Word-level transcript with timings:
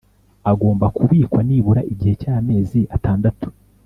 agomba 0.51 0.85
kubikwa 0.95 1.39
nibura 1.47 1.81
igihe 1.93 2.13
cyamezi 2.21 2.79
atandatu 2.95 3.47